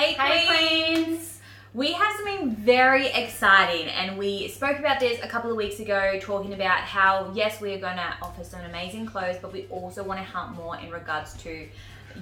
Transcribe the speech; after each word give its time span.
Hey, 0.00 0.14
Hey, 0.14 0.94
Queens! 0.94 1.40
We 1.74 1.92
have 1.92 2.16
something 2.16 2.56
very 2.56 3.08
exciting, 3.08 3.88
and 3.88 4.16
we 4.16 4.48
spoke 4.48 4.78
about 4.78 4.98
this 4.98 5.22
a 5.22 5.28
couple 5.28 5.50
of 5.50 5.58
weeks 5.58 5.78
ago, 5.78 6.18
talking 6.22 6.54
about 6.54 6.78
how, 6.78 7.30
yes, 7.34 7.60
we 7.60 7.74
are 7.74 7.78
going 7.78 7.98
to 7.98 8.14
offer 8.22 8.42
some 8.42 8.62
amazing 8.62 9.04
clothes, 9.04 9.36
but 9.42 9.52
we 9.52 9.66
also 9.66 10.02
want 10.02 10.18
to 10.18 10.24
help 10.24 10.52
more 10.52 10.78
in 10.78 10.90
regards 10.90 11.34
to 11.42 11.68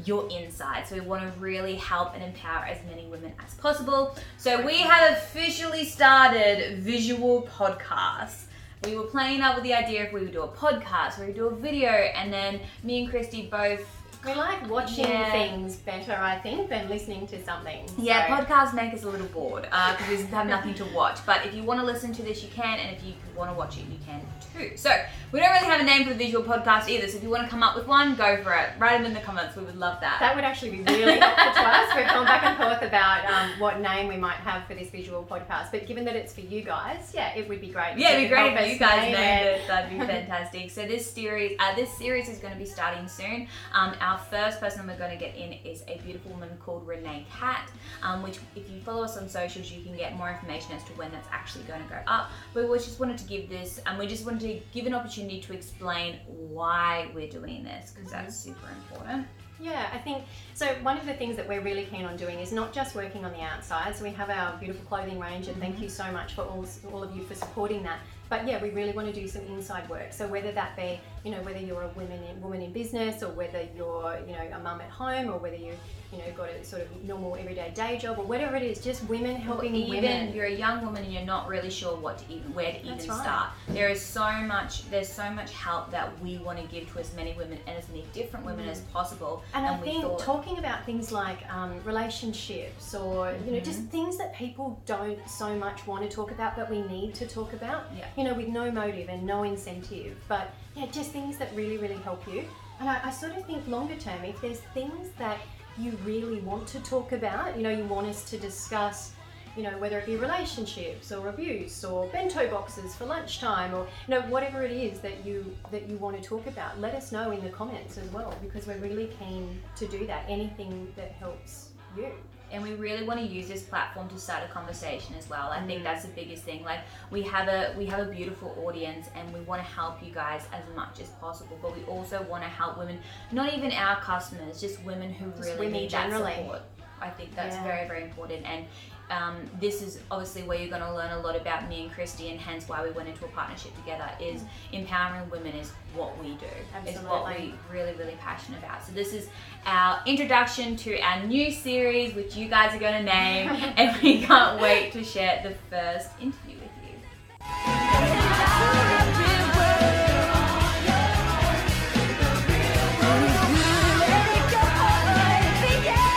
your 0.04 0.28
inside. 0.28 0.88
So 0.88 0.96
we 0.96 1.02
want 1.02 1.22
to 1.22 1.40
really 1.40 1.76
help 1.76 2.16
and 2.16 2.24
empower 2.24 2.64
as 2.64 2.84
many 2.84 3.06
women 3.06 3.32
as 3.46 3.54
possible. 3.54 4.16
So 4.38 4.66
we 4.66 4.78
have 4.78 5.12
officially 5.12 5.84
started 5.84 6.80
visual 6.80 7.42
podcasts. 7.42 8.46
We 8.82 8.96
were 8.96 9.04
playing 9.04 9.40
up 9.42 9.54
with 9.54 9.62
the 9.62 9.74
idea 9.74 10.02
if 10.02 10.12
we 10.12 10.22
would 10.22 10.32
do 10.32 10.42
a 10.42 10.48
podcast, 10.48 11.20
we 11.20 11.26
would 11.26 11.36
do 11.36 11.46
a 11.46 11.54
video, 11.54 11.90
and 11.90 12.32
then 12.32 12.58
me 12.82 13.02
and 13.02 13.08
Christy 13.08 13.42
both 13.46 13.86
We 14.28 14.34
like 14.34 14.68
watching 14.68 15.06
Yeah. 15.08 15.30
things 15.32 15.76
better, 15.76 16.12
I 16.12 16.38
think, 16.38 16.68
than 16.68 16.88
listening 16.88 17.26
to 17.28 17.42
something. 17.44 17.88
Yeah, 17.96 18.26
So- 18.26 18.44
podcasts 18.44 18.74
make 18.74 18.92
us 18.92 19.04
a 19.04 19.08
little 19.08 19.26
bored 19.28 19.62
because 19.62 20.08
we 20.24 20.26
have 20.26 20.46
nothing 20.46 20.74
to 20.74 20.84
watch. 20.86 21.18
But 21.24 21.46
if 21.46 21.54
you 21.54 21.62
want 21.62 21.80
to 21.80 21.86
listen 21.86 22.12
to 22.14 22.22
this, 22.22 22.42
you 22.42 22.50
can, 22.50 22.78
and 22.78 22.94
if 22.96 23.02
you 23.04 23.14
want 23.34 23.50
to 23.50 23.56
watch 23.56 23.76
it, 23.78 23.84
you 23.90 23.98
can 24.06 24.20
too. 24.54 24.76
So 24.76 24.90
we 25.32 25.40
don't 25.40 25.50
really 25.52 25.66
have 25.66 25.80
a 25.80 25.84
name 25.84 26.02
for 26.04 26.10
the 26.10 26.16
visual 26.18 26.42
podcast 26.44 26.88
either. 26.88 27.06
So 27.08 27.16
if 27.18 27.22
you 27.22 27.30
want 27.30 27.44
to 27.44 27.48
come 27.50 27.62
up 27.62 27.76
with 27.76 27.86
one, 27.86 28.16
go 28.16 28.42
for 28.42 28.52
it. 28.54 28.70
Write 28.78 28.98
them 28.98 29.06
in 29.06 29.14
the 29.14 29.20
comments. 29.20 29.56
We 29.56 29.62
would 29.64 29.76
love 29.76 30.00
that. 30.00 30.18
That 30.20 30.34
would 30.34 30.44
actually 30.44 30.70
be 30.72 30.82
really 30.82 31.18
helpful 31.18 31.52
to 31.54 31.60
us. 31.68 31.94
We've 31.96 32.06
gone 32.06 32.24
back 32.26 32.42
and 32.44 32.56
forth 32.56 32.82
about 32.82 33.24
um, 33.30 33.50
what 33.60 33.80
name 33.80 34.08
we 34.08 34.16
might 34.16 34.36
have 34.38 34.64
for 34.66 34.74
this 34.74 34.90
visual 34.90 35.22
podcast. 35.30 35.70
But 35.70 35.86
given 35.86 36.04
that 36.06 36.16
it's 36.16 36.34
for 36.34 36.40
you 36.40 36.62
guys, 36.62 37.12
yeah, 37.14 37.34
it 37.36 37.48
would 37.48 37.60
be 37.60 37.68
great. 37.68 37.94
yeah, 37.96 38.10
it'd 38.12 38.24
be 38.24 38.28
great 38.34 38.54
if 38.54 38.72
you 38.72 38.78
guys 38.78 39.02
name 39.02 39.12
named 39.12 39.46
it. 39.60 39.66
That'd 39.68 39.90
be 39.90 39.98
fantastic. 40.12 40.70
So 40.70 40.84
this 40.86 41.08
series, 41.10 41.56
uh, 41.60 41.74
this 41.76 41.90
series 41.96 42.28
is 42.28 42.38
going 42.38 42.52
to 42.52 42.58
be 42.58 42.66
starting 42.66 43.06
soon. 43.08 43.46
Um, 43.72 43.94
our 44.00 44.17
first 44.18 44.60
person 44.60 44.86
we're 44.86 44.98
going 44.98 45.10
to 45.10 45.16
get 45.16 45.36
in 45.36 45.52
is 45.52 45.82
a 45.88 45.98
beautiful 46.04 46.32
woman 46.32 46.50
called 46.64 46.86
Renee 46.86 47.26
Cat, 47.30 47.70
um, 48.02 48.22
which 48.22 48.38
if 48.56 48.70
you 48.70 48.80
follow 48.80 49.04
us 49.04 49.16
on 49.16 49.28
socials, 49.28 49.70
you 49.70 49.82
can 49.82 49.96
get 49.96 50.16
more 50.16 50.30
information 50.30 50.72
as 50.72 50.84
to 50.84 50.92
when 50.92 51.10
that's 51.10 51.28
actually 51.32 51.64
going 51.64 51.82
to 51.82 51.88
go 51.88 52.00
up. 52.06 52.30
But 52.54 52.68
we 52.68 52.76
just 52.78 53.00
wanted 53.00 53.18
to 53.18 53.24
give 53.24 53.48
this, 53.48 53.80
and 53.86 53.98
we 53.98 54.06
just 54.06 54.26
wanted 54.26 54.40
to 54.40 54.60
give 54.72 54.86
an 54.86 54.94
opportunity 54.94 55.40
to 55.40 55.52
explain 55.52 56.16
why 56.26 57.10
we're 57.14 57.28
doing 57.28 57.64
this 57.64 57.92
because 57.92 58.10
that's 58.10 58.36
super 58.36 58.68
important. 58.68 59.26
Yeah, 59.60 59.88
I 59.92 59.98
think 59.98 60.24
so. 60.54 60.66
One 60.82 60.98
of 60.98 61.06
the 61.06 61.14
things 61.14 61.36
that 61.36 61.48
we're 61.48 61.60
really 61.60 61.84
keen 61.84 62.04
on 62.04 62.16
doing 62.16 62.38
is 62.38 62.52
not 62.52 62.72
just 62.72 62.94
working 62.94 63.24
on 63.24 63.32
the 63.32 63.40
outside. 63.40 63.96
So 63.96 64.04
we 64.04 64.10
have 64.10 64.30
our 64.30 64.56
beautiful 64.58 64.84
clothing 64.86 65.18
range, 65.18 65.46
and 65.48 65.56
Mm-hmm. 65.58 65.60
thank 65.72 65.80
you 65.80 65.88
so 65.88 66.10
much 66.12 66.34
for 66.34 66.42
all, 66.42 66.64
all 66.92 67.02
of 67.02 67.16
you 67.16 67.24
for 67.24 67.34
supporting 67.34 67.82
that. 67.82 67.98
But 68.28 68.46
yeah, 68.46 68.62
we 68.62 68.70
really 68.70 68.92
want 68.92 69.12
to 69.12 69.20
do 69.20 69.26
some 69.26 69.42
inside 69.46 69.88
work. 69.88 70.12
So 70.12 70.28
whether 70.28 70.52
that 70.52 70.76
be, 70.76 71.00
you 71.24 71.30
know, 71.30 71.40
whether 71.40 71.58
you're 71.58 71.82
a 71.82 71.88
woman 71.88 72.22
in 72.22 72.40
woman 72.42 72.60
in 72.60 72.72
business, 72.72 73.22
or 73.22 73.30
whether 73.30 73.66
you're, 73.74 74.18
you 74.26 74.34
know, 74.34 74.48
a 74.52 74.58
mum 74.58 74.80
at 74.82 74.90
home, 74.90 75.32
or 75.32 75.38
whether 75.38 75.56
you, 75.56 75.72
you 76.12 76.18
know, 76.18 76.24
got 76.36 76.50
a 76.50 76.62
sort 76.62 76.82
of 76.82 77.04
normal 77.04 77.36
everyday 77.36 77.70
day 77.74 77.96
job, 77.96 78.18
or 78.18 78.24
whatever 78.26 78.54
it 78.56 78.62
is, 78.62 78.80
just 78.84 79.02
women 79.08 79.34
helping 79.34 79.74
even 79.74 80.02
women. 80.02 80.34
you're 80.34 80.44
a 80.44 80.54
young 80.54 80.84
woman 80.84 81.04
and 81.04 81.12
you're 81.12 81.24
not 81.24 81.48
really 81.48 81.70
sure 81.70 81.96
what 81.96 82.18
to 82.18 82.24
even 82.32 82.52
where 82.54 82.72
to 82.72 82.78
even 82.80 82.98
right. 82.98 83.02
start. 83.02 83.48
There 83.68 83.88
is 83.88 84.00
so 84.02 84.30
much 84.42 84.88
there's 84.90 85.08
so 85.08 85.30
much 85.30 85.52
help 85.54 85.90
that 85.90 86.18
we 86.22 86.36
want 86.36 86.58
to 86.60 86.66
give 86.66 86.92
to 86.92 86.98
as 87.00 87.14
many 87.16 87.32
women 87.32 87.58
and 87.66 87.78
as 87.78 87.88
many 87.88 88.04
different 88.12 88.44
women 88.44 88.68
as 88.68 88.80
possible. 88.92 89.42
And 89.54 89.66
I 89.66 89.76
think 89.78 90.02
thought 90.02 90.18
talking 90.18 90.58
about 90.58 90.84
things 90.84 91.10
like 91.10 91.38
um, 91.52 91.82
relationships 91.84 92.94
or, 92.94 93.34
you 93.46 93.52
know, 93.52 93.60
just 93.60 93.80
things 93.84 94.16
that 94.18 94.34
people 94.34 94.80
don't 94.86 95.18
so 95.28 95.54
much 95.56 95.86
want 95.86 96.08
to 96.08 96.14
talk 96.14 96.30
about, 96.30 96.54
but 96.56 96.70
we 96.70 96.82
need 96.82 97.14
to 97.16 97.26
talk 97.26 97.52
about, 97.52 97.84
Yeah. 97.96 98.06
you 98.16 98.24
know, 98.24 98.34
with 98.34 98.48
no 98.48 98.70
motive 98.70 99.08
and 99.08 99.24
no 99.24 99.42
incentive. 99.44 100.16
But 100.28 100.50
yeah, 100.76 100.86
just 100.92 101.10
things 101.10 101.38
that 101.38 101.48
really, 101.54 101.78
really 101.78 101.96
help 101.96 102.26
you. 102.28 102.44
And 102.80 102.88
I, 102.88 103.00
I 103.04 103.10
sort 103.10 103.36
of 103.36 103.44
think 103.46 103.66
longer 103.66 103.96
term, 103.96 104.22
if 104.24 104.40
there's 104.40 104.60
things 104.74 105.08
that 105.18 105.38
you 105.78 105.92
really 106.04 106.40
want 106.40 106.66
to 106.68 106.80
talk 106.80 107.12
about, 107.12 107.56
you 107.56 107.62
know, 107.62 107.70
you 107.70 107.84
want 107.84 108.06
us 108.06 108.28
to 108.30 108.36
discuss, 108.38 109.12
you 109.58 109.64
know, 109.64 109.76
whether 109.78 109.98
it 109.98 110.06
be 110.06 110.14
relationships 110.16 111.10
or 111.10 111.28
abuse 111.28 111.84
or 111.84 112.06
bento 112.08 112.48
boxes 112.48 112.94
for 112.94 113.06
lunchtime 113.06 113.74
or 113.74 113.86
you 114.06 114.14
know 114.14 114.20
whatever 114.28 114.62
it 114.62 114.70
is 114.70 115.00
that 115.00 115.24
you 115.26 115.52
that 115.72 115.88
you 115.88 115.96
want 115.96 116.16
to 116.20 116.26
talk 116.26 116.46
about, 116.46 116.80
let 116.80 116.94
us 116.94 117.10
know 117.10 117.32
in 117.32 117.42
the 117.42 117.50
comments 117.50 117.98
as 117.98 118.08
well 118.12 118.32
because 118.40 118.66
we're 118.68 118.78
really 118.78 119.10
keen 119.18 119.60
to 119.76 119.88
do 119.88 120.06
that. 120.06 120.24
Anything 120.28 120.92
that 120.96 121.10
helps 121.18 121.70
you. 121.96 122.06
and 122.50 122.62
we 122.62 122.72
really 122.72 123.04
want 123.06 123.20
to 123.20 123.26
use 123.26 123.46
this 123.46 123.62
platform 123.64 124.08
to 124.08 124.18
start 124.18 124.42
a 124.42 124.50
conversation 124.50 125.14
as 125.18 125.28
well. 125.28 125.50
I 125.50 125.58
Mm. 125.58 125.66
think 125.66 125.82
that's 125.82 126.04
the 126.06 126.14
biggest 126.20 126.44
thing. 126.44 126.64
Like 126.64 126.80
we 127.10 127.20
have 127.34 127.46
a 127.48 127.74
we 127.76 127.84
have 127.86 128.00
a 128.00 128.10
beautiful 128.10 128.50
audience 128.64 129.04
and 129.16 129.24
we 129.34 129.40
want 129.40 129.60
to 129.60 129.68
help 129.68 130.02
you 130.02 130.10
guys 130.14 130.42
as 130.58 130.62
much 130.74 130.98
as 131.04 131.08
possible, 131.24 131.58
but 131.60 131.76
we 131.76 131.82
also 131.84 132.22
want 132.22 132.42
to 132.44 132.48
help 132.48 132.78
women, 132.78 133.00
not 133.32 133.52
even 133.52 133.70
our 133.72 133.96
customers, 134.00 134.60
just 134.62 134.82
women 134.82 135.12
who 135.12 135.26
Just 135.32 135.42
really 135.42 135.58
women 135.66 135.72
need 135.82 135.90
generally. 135.90 136.32
that 136.32 136.36
support. 136.44 136.62
I 137.00 137.10
think 137.10 137.34
that's 137.34 137.56
Yeah. 137.56 137.64
very 137.64 137.86
very 137.88 138.02
important. 138.02 138.44
And 138.46 138.66
um, 139.10 139.36
this 139.58 139.80
is 139.80 140.00
obviously 140.10 140.42
where 140.42 140.58
you're 140.58 140.68
going 140.68 140.82
to 140.82 140.92
learn 140.94 141.12
a 141.12 141.18
lot 141.20 141.34
about 141.34 141.66
me 141.66 141.84
and 141.84 141.90
Christy 141.90 142.28
and 142.30 142.38
hence 142.38 142.68
why 142.68 142.82
we 142.82 142.90
went 142.90 143.08
into 143.08 143.24
a 143.24 143.28
partnership 143.28 143.74
together 143.76 144.06
is 144.20 144.42
empowering 144.72 145.30
women 145.30 145.54
is 145.54 145.72
what 145.94 146.18
we 146.22 146.34
do. 146.34 146.44
Is 146.86 146.98
what 146.98 147.24
we 147.26 147.30
Absolutely. 147.30 147.54
really 147.72 147.94
really 147.94 148.16
passionate 148.20 148.58
about. 148.62 148.84
So 148.84 148.92
this 148.92 149.14
is 149.14 149.28
our 149.64 150.00
introduction 150.04 150.76
to 150.76 151.00
our 151.00 151.24
new 151.24 151.50
series 151.50 152.14
which 152.14 152.36
you 152.36 152.48
guys 152.48 152.74
are 152.74 152.80
going 152.80 152.98
to 153.04 153.10
name 153.10 153.48
and 153.76 153.96
we 154.02 154.20
can't 154.22 154.60
wait 154.60 154.92
to 154.92 155.02
share 155.02 155.40
the 155.42 155.54
first 155.70 156.10
interview 156.20 156.56